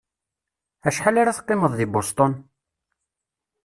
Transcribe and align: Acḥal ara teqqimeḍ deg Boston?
Acḥal 0.87 1.15
ara 1.21 1.37
teqqimeḍ 1.37 1.73
deg 1.79 1.89
Boston? 1.93 2.33